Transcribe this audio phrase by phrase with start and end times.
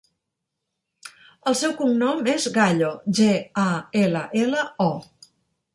[1.51, 3.29] El seu cognom és Gallo: ge,
[3.67, 3.69] a,
[4.07, 5.29] ela, ela, o.